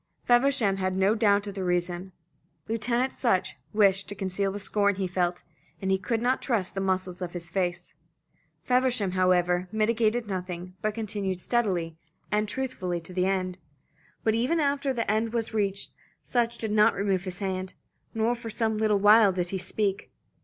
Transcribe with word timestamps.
Feversham 0.23 0.77
had 0.77 0.97
no 0.97 1.13
doubt 1.13 1.45
of 1.45 1.53
the 1.53 1.63
reason. 1.63 2.11
Lieutenant 2.67 3.13
Sutch 3.13 3.55
wished 3.71 4.09
to 4.09 4.15
conceal 4.15 4.51
the 4.51 4.59
scorn 4.59 4.95
he 4.95 5.05
felt, 5.05 5.43
and 5.79 5.95
could 6.01 6.23
not 6.23 6.41
trust 6.41 6.73
the 6.73 6.81
muscles 6.81 7.21
of 7.21 7.33
his 7.33 7.51
face. 7.51 7.93
Feversham, 8.63 9.11
however, 9.11 9.67
mitigated 9.71 10.27
nothing, 10.27 10.73
but 10.81 10.95
continued 10.95 11.39
steadily 11.39 11.99
and 12.31 12.49
truthfully 12.49 12.99
to 12.99 13.13
the 13.13 13.27
end. 13.27 13.59
But 14.23 14.33
even 14.33 14.59
after 14.59 14.91
the 14.91 15.05
end 15.11 15.33
was 15.33 15.53
reached, 15.53 15.91
Sutch 16.23 16.57
did 16.57 16.71
not 16.71 16.95
remove 16.95 17.25
his 17.25 17.37
hand, 17.37 17.75
nor 18.15 18.33
for 18.33 18.49
some 18.49 18.79
little 18.79 18.97
while 18.97 19.31
did 19.31 19.49
he 19.49 19.59
speak. 19.59 20.09